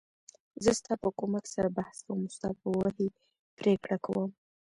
زه 0.63 0.71
ستا 0.79 0.93
په 1.03 1.09
کومک 1.19 1.45
سره 1.53 1.69
بحث 1.77 1.97
کوم 2.05 2.19
او 2.25 2.31
ستا 2.35 2.49
په 2.59 2.67
وحی 2.77 3.07
پریکړه 3.59 3.97
کوم. 4.05 4.29